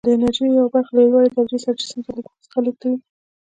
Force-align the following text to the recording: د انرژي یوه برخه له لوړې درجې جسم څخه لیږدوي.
د 0.07 0.09
انرژي 0.15 0.45
یوه 0.57 0.71
برخه 0.75 0.91
له 0.97 1.03
لوړې 1.11 1.29
درجې 1.35 1.57
جسم 1.79 1.99
څخه 2.43 2.59
لیږدوي. 2.65 2.97